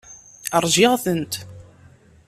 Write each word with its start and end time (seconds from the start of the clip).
Ṛjiɣ-tent. 0.63 1.33